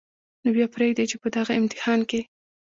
نو 0.43 0.49
بیا 0.55 0.67
پرېږدئ 0.75 1.05
چې 1.11 1.17
په 1.21 1.27
دغه 1.35 1.51
امتحان 1.59 1.99
کې 2.09 2.21